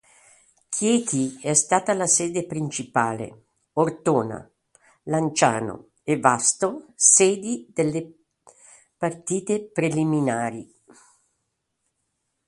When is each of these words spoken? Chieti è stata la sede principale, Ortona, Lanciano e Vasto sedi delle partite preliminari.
Chieti 0.67 1.37
è 1.43 1.53
stata 1.53 1.93
la 1.93 2.07
sede 2.07 2.47
principale, 2.47 3.49
Ortona, 3.73 4.51
Lanciano 5.03 5.89
e 6.01 6.17
Vasto 6.19 6.87
sedi 6.95 7.67
delle 7.71 8.11
partite 8.97 9.63
preliminari. 9.69 10.67